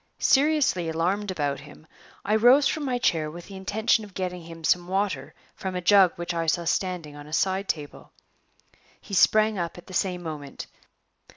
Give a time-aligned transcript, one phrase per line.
[0.17, 1.85] Seriously alarmed about him,
[2.25, 5.79] I rose from my chair with the intention of getting him some water from a
[5.81, 8.11] jug which I saw standing on a side table.
[8.99, 10.65] He sprang up at the same moment.